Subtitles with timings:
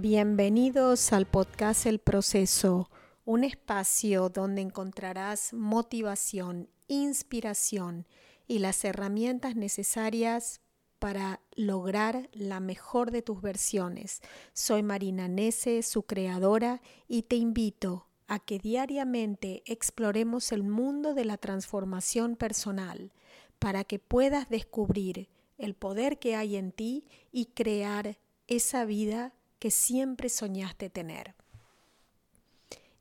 [0.00, 2.88] Bienvenidos al podcast El Proceso,
[3.24, 8.06] un espacio donde encontrarás motivación, inspiración
[8.46, 10.60] y las herramientas necesarias
[11.00, 14.20] para lograr la mejor de tus versiones.
[14.52, 21.24] Soy Marina Nese, su creadora, y te invito a que diariamente exploremos el mundo de
[21.24, 23.10] la transformación personal
[23.58, 29.70] para que puedas descubrir el poder que hay en ti y crear esa vida que
[29.70, 31.34] siempre soñaste tener.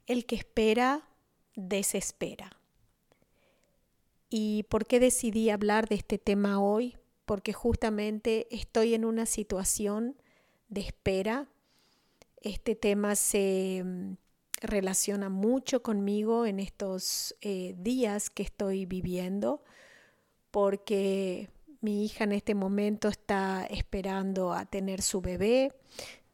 [0.05, 1.07] El que espera,
[1.55, 2.57] desespera.
[4.29, 6.97] ¿Y por qué decidí hablar de este tema hoy?
[7.25, 10.15] Porque justamente estoy en una situación
[10.69, 11.47] de espera.
[12.41, 14.13] Este tema se mm,
[14.61, 19.63] relaciona mucho conmigo en estos eh, días que estoy viviendo,
[20.51, 21.49] porque
[21.81, 25.73] mi hija en este momento está esperando a tener su bebé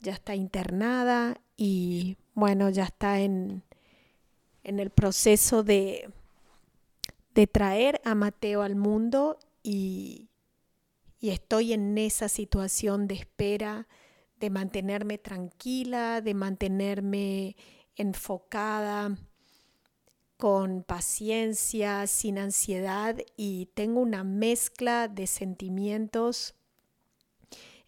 [0.04, 3.64] ya está internada y bueno, ya está en,
[4.64, 6.12] en el proceso de,
[7.34, 10.30] de traer a Mateo al mundo y,
[11.20, 13.88] y estoy en esa situación de espera,
[14.40, 17.56] de mantenerme tranquila, de mantenerme
[17.96, 19.18] enfocada,
[20.36, 26.56] con paciencia, sin ansiedad y tengo una mezcla de sentimientos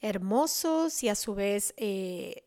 [0.05, 2.43] hermosos y a su vez, eh,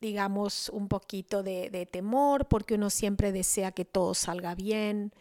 [0.00, 5.12] digamos, un poquito de, temor, porque uno siempre desea que todo salga bien,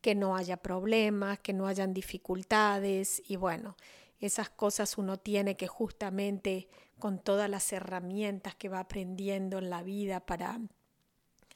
[0.00, 3.76] que no haya problemas, que no hayan dificultades y bueno,
[4.20, 9.82] esas cosas uno tiene que justamente con todas las herramientas que va aprendiendo en la
[9.82, 10.58] vida para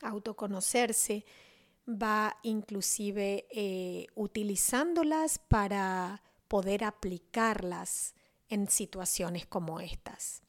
[0.02, 1.24] autoconocerse,
[1.88, 8.14] va inclusive eh, utilizándolas para poder aplicarlas
[8.50, 10.42] en situaciones como estas.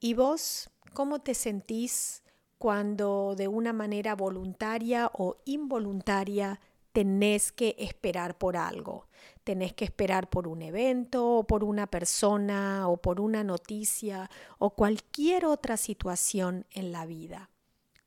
[0.00, 2.22] ¿Y vos cómo te sentís
[2.58, 6.60] cuando de una manera voluntaria o involuntaria
[6.92, 9.08] tenés que esperar por algo?
[9.44, 14.70] Tenés que esperar por un evento o por una persona o por una noticia o
[14.70, 17.50] cualquier otra situación en la vida.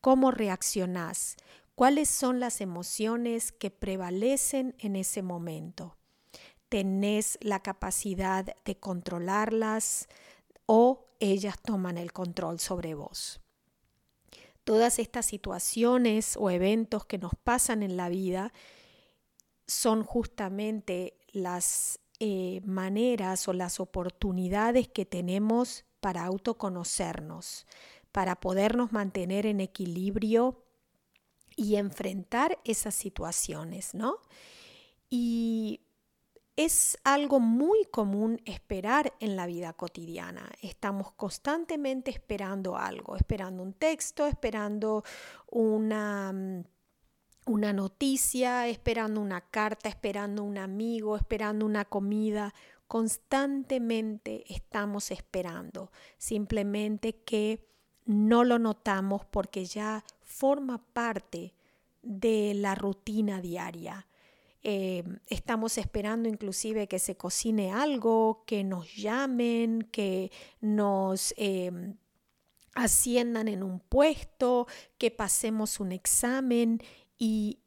[0.01, 1.37] ¿Cómo reaccionás?
[1.75, 5.97] ¿Cuáles son las emociones que prevalecen en ese momento?
[6.71, 10.07] Tenés la capacidad de controlarlas
[10.65, 13.41] o ellas toman el control sobre vos.
[14.63, 18.53] Todas estas situaciones o eventos que nos pasan en la vida
[19.67, 27.67] son justamente las eh, maneras o las oportunidades que tenemos para autoconocernos,
[28.13, 30.63] para podernos mantener en equilibrio
[31.57, 34.19] y enfrentar esas situaciones, ¿no?
[35.09, 35.81] Y
[36.65, 40.47] es algo muy común esperar en la vida cotidiana.
[40.61, 45.03] Estamos constantemente esperando algo, esperando un texto, esperando
[45.47, 46.63] una, mm,
[47.47, 52.53] una noticia, esperando una carta, esperando un amigo, esperando una comida.
[52.87, 57.67] Constantemente estamos esperando, simplemente que
[58.05, 61.55] no lo notamos porque ya forma parte
[62.03, 64.05] de la rutina diaria
[64.63, 71.33] eh, estamos esperando inclusive que se cocine algo, que nos llamen, que nos
[72.73, 74.67] asciendan en un puesto,
[74.97, 76.81] que pasemos un examen
[77.17, 77.59] y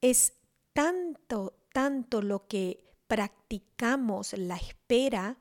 [0.00, 0.34] es
[0.72, 5.38] tanto, tanto lo que practicamos la espera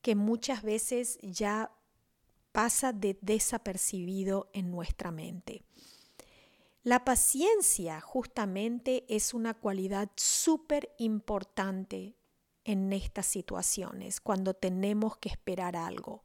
[0.00, 1.70] que muchas veces ya
[2.52, 5.64] pasa de desapercibido en nuestra mente.
[6.82, 12.16] La paciencia justamente es una cualidad súper importante
[12.64, 16.24] en estas situaciones, cuando tenemos que esperar algo.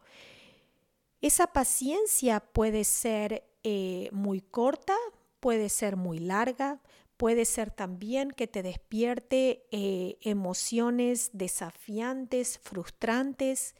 [1.21, 4.95] Esa paciencia puede ser eh, muy corta,
[5.39, 6.81] puede ser muy larga,
[7.17, 13.75] puede ser también que te despierte eh, emociones desafiantes, frustrantes.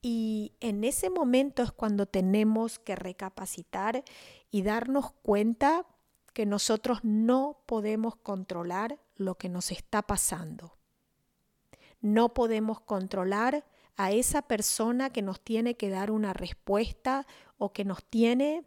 [0.00, 4.04] Y en ese momento es cuando tenemos que recapacitar
[4.54, 5.84] y darnos cuenta
[6.32, 10.78] que nosotros no podemos controlar lo que nos está pasando.
[12.00, 13.64] No podemos controlar
[13.96, 17.26] a esa persona que nos tiene que dar una respuesta
[17.58, 18.62] o que nos tiene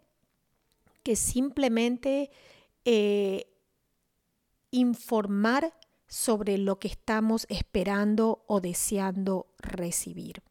[1.03, 2.31] que simplemente
[2.83, 3.49] eh,
[4.71, 5.73] informar
[6.05, 10.43] sobre lo que estamos esperando o deseando recibir.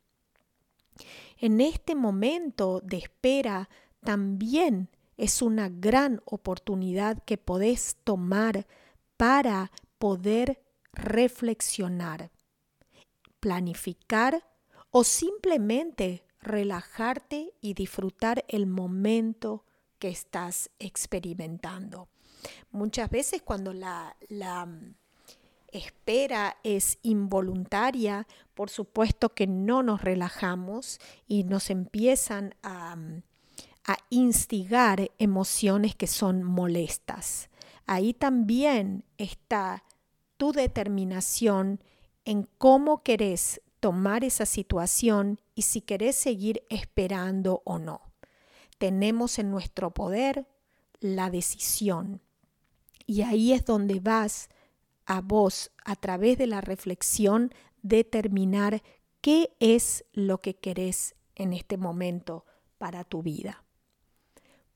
[1.37, 3.69] En este momento de espera
[4.01, 8.67] también es una gran oportunidad que podés tomar
[9.17, 12.31] para poder reflexionar,
[13.41, 14.47] planificar
[14.91, 19.65] o simplemente relajarte y disfrutar el momento
[19.99, 22.09] que estás experimentando.
[22.71, 24.95] Muchas veces cuando la, la mm,
[25.69, 33.23] espera es involuntaria, por supuesto que no nos relajamos y nos empiezan a, mm,
[33.87, 37.49] a instigar emociones que son molestas.
[37.87, 39.85] Ahí también está
[40.37, 41.81] tu determinación
[42.25, 48.01] en cómo querés tomar esa situación y si querés seguir esperando o no.
[48.79, 50.47] Tenemos en nuestro poder
[50.99, 52.21] la decisión.
[53.07, 54.49] Y ahí es donde vas
[55.07, 58.83] a vos, a través de la reflexión, determinar
[59.21, 62.45] qué es lo que querés en este momento
[62.79, 63.66] para tu vida.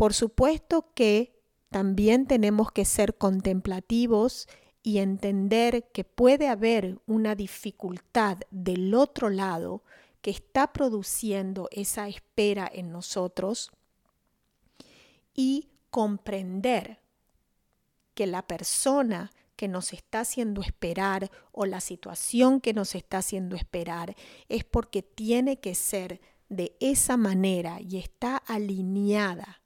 [0.00, 1.38] Por supuesto que
[1.69, 4.49] también tenemos que ser contemplativos
[4.82, 9.85] y entender que puede haber una dificultad del otro lado
[10.23, 13.73] que está produciendo esa espera en nosotros
[15.35, 17.02] y comprender
[18.14, 23.55] que la persona que nos está haciendo esperar o la situación que nos está haciendo
[23.55, 24.17] esperar
[24.49, 29.60] es porque tiene que ser de esa manera y está alineada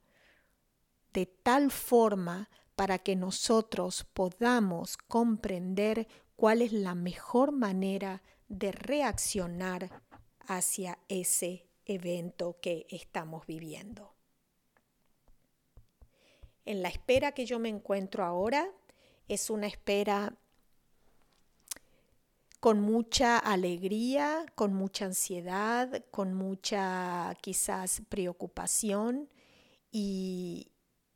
[1.15, 10.03] de tal forma para que nosotros podamos comprender cuál es la mejor manera de reaccionar
[10.41, 14.13] hacia ese evento que estamos viviendo.
[16.65, 18.69] En la espera que yo me encuentro ahora
[19.29, 20.35] es una espera
[22.59, 29.29] con mucha alegría, con mucha ansiedad, con mucha quizás preocupación
[29.91, 30.74] y,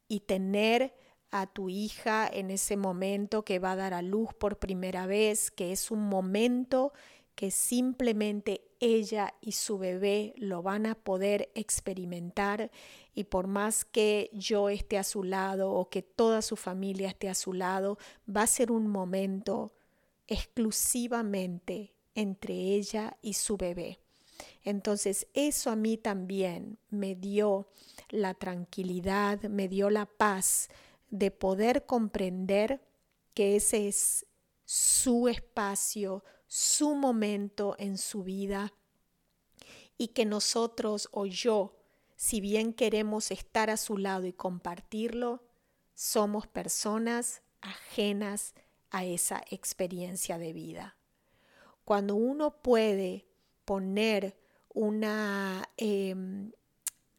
[0.09, 0.93] y tener
[1.31, 5.51] a tu hija en ese momento que va a dar a luz por primera vez,
[5.51, 6.91] que es un momento
[7.35, 12.69] que simplemente ella y su bebé lo van a poder experimentar
[13.13, 17.29] y por más que yo esté a su lado o que toda su familia esté
[17.29, 17.97] a su lado,
[18.27, 19.71] va a ser un momento
[20.27, 23.99] exclusivamente entre ella y su bebé.
[24.63, 27.67] Entonces eso a mí también me dio
[28.09, 30.69] la tranquilidad, me dio la paz
[31.09, 32.81] de poder comprender
[33.33, 34.25] que ese es
[34.65, 38.73] su espacio, su momento en su vida
[39.97, 41.75] y que nosotros o yo,
[42.15, 45.43] si bien queremos estar a su lado y compartirlo,
[45.93, 48.53] somos personas ajenas
[48.89, 50.97] a esa experiencia de vida.
[51.85, 53.28] Cuando uno puede
[53.69, 54.35] poner
[54.73, 56.51] una em,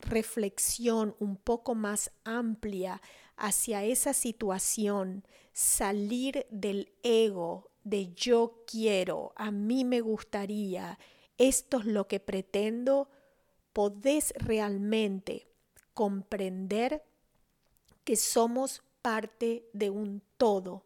[0.01, 3.01] reflexión un poco más amplia
[3.37, 10.99] hacia esa situación, salir del ego de yo quiero, a mí me gustaría,
[11.39, 13.09] esto es lo que pretendo,
[13.73, 15.47] podés realmente
[15.95, 17.05] comprender
[18.03, 20.85] que somos parte de un todo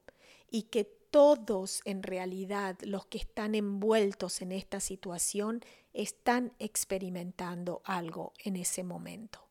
[0.51, 0.85] y que
[1.15, 5.63] todos en realidad los que están envueltos en esta situación
[5.93, 9.49] están experimentando algo en ese momento.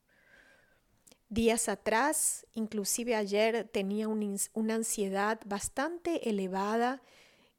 [1.29, 7.01] Días atrás, inclusive ayer, tenía una ansiedad bastante elevada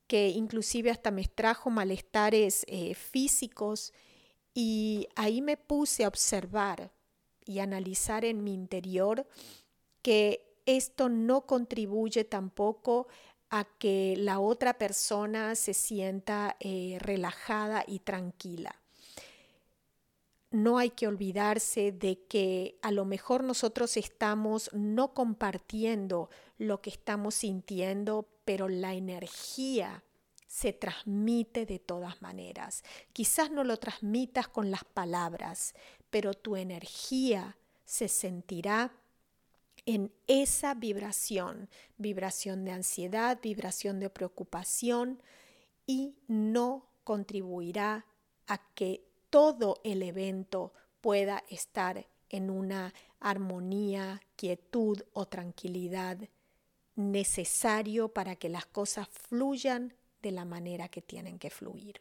[0.06, 3.94] que inclusive hasta me trajo malestares eh, físicos
[4.52, 6.92] y ahí me puse a observar
[7.46, 9.26] y analizar en mi interior
[10.02, 13.06] que esto no contribuye tampoco
[13.58, 18.80] a que la otra persona se sienta eh, relajada y tranquila
[20.54, 26.90] no hay que olvidarse de que a lo mejor nosotros estamos no compartiendo lo que
[26.90, 30.04] estamos sintiendo, pero la energía
[30.46, 32.84] se transmite de todas maneras.
[33.12, 35.74] Quizás no lo transmitas con las palabras,
[36.08, 38.92] pero tu energía se sentirá
[39.86, 45.22] en esa vibración, vibración de ansiedad, vibración de preocupación
[45.86, 48.06] y no contribuirá
[48.46, 56.18] a que todo el evento pueda estar en una armonía, quietud o tranquilidad
[56.96, 62.00] necesario para que las cosas fluyan de la manera que tienen que fluir.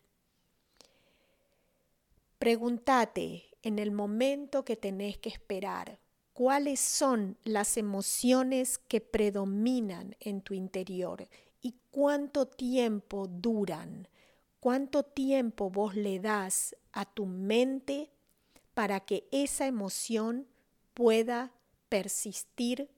[2.39, 5.99] Pregúntate en el momento que tenés que esperar
[6.33, 11.27] cuáles son las emociones que predominan en tu interior
[11.61, 14.07] y cuánto tiempo duran
[14.63, 18.09] cuánto tiempo vos le das a tu mente
[18.73, 20.47] para que esa emoción
[20.93, 21.51] pueda
[21.89, 22.89] persistir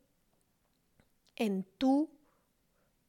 [1.36, 2.12] en tu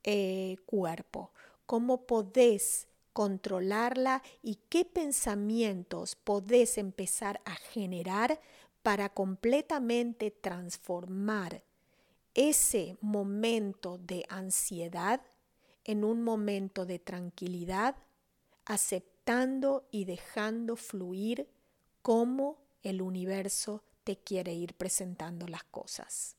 [0.04, 1.32] eh, cuerpo.
[1.66, 8.40] Cómo podés controlarla y qué pensamientos podés empezar a generar
[8.86, 11.64] para completamente transformar
[12.34, 15.20] ese momento de ansiedad
[15.82, 17.96] en un momento de tranquilidad,
[18.64, 21.48] aceptando y dejando fluir
[22.00, 26.36] cómo el universo te quiere ir presentando las cosas.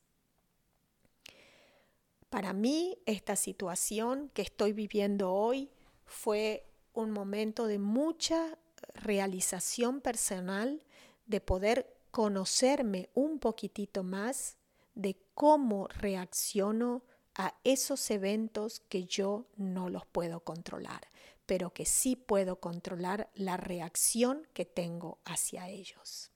[2.30, 5.70] Para mí, esta situación que estoy viviendo hoy
[6.06, 6.64] fue
[6.94, 8.56] un momento de mucha
[8.94, 10.82] realización personal,
[11.26, 14.56] de poder conocerme un poquitito más
[14.94, 17.02] de cómo reacciono
[17.34, 21.08] a esos eventos que yo no los puedo controlar,
[21.46, 26.32] pero que sí puedo controlar la reacción que tengo hacia ellos.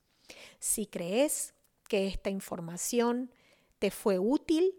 [0.60, 1.54] Si crees
[1.88, 3.32] que esta información
[3.78, 4.74] te fue útil,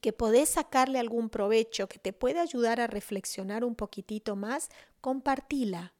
[0.00, 4.68] que podés sacarle algún provecho, que te puede ayudar a reflexionar un poquitito más,
[5.00, 5.94] compartila.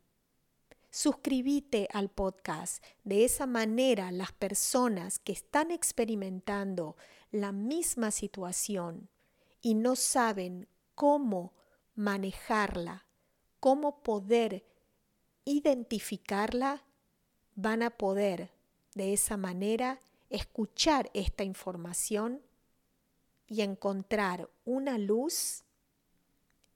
[0.90, 2.82] Suscríbete al podcast.
[3.04, 6.96] De esa manera las personas que están experimentando
[7.30, 9.08] la misma situación
[9.62, 11.52] y no saben cómo
[11.94, 13.06] manejarla,
[13.60, 14.66] cómo poder
[15.44, 16.84] identificarla,
[17.54, 18.50] van a poder
[18.94, 22.42] de esa manera escuchar esta información
[23.46, 25.62] y encontrar una luz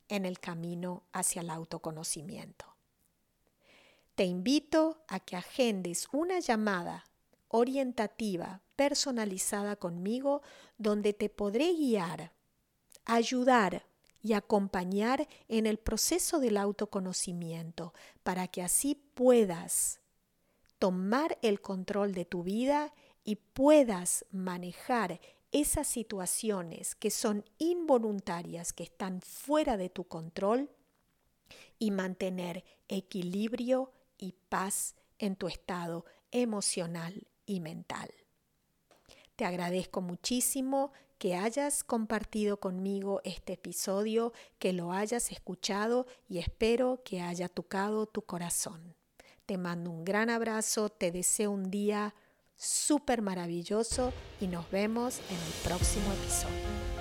[0.09, 2.74] en el camino hacia el autoconocimiento.
[4.15, 7.05] Te invito a que agendes una llamada
[7.49, 10.43] orientativa personalizada conmigo
[10.79, 12.33] donde te podré guiar,
[13.05, 13.87] ayudar
[14.23, 17.93] y acompañar en el proceso del autoconocimiento
[18.23, 20.01] para que así puedas
[20.79, 22.95] tomar el control de tu vida
[23.25, 30.71] y puedas manejar esas situaciones que son involuntarias, que están fuera de tu control,
[31.79, 33.93] y mantener equilibrio
[34.25, 38.11] y paz en tu estado emocional y mental.
[39.37, 47.03] Te agradezco muchísimo que hayas compartido conmigo este episodio, que lo hayas escuchado y espero
[47.05, 48.95] que haya tocado tu corazón.
[49.47, 52.15] Te mando un gran abrazo, te deseo un día
[52.57, 56.94] súper maravilloso y nos vemos en el próximo episodio.